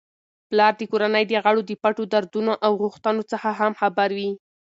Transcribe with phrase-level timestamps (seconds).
[0.49, 4.31] پلار د کورنی د غړو د پټو دردونو او غوښتنو څخه هم خبر وي.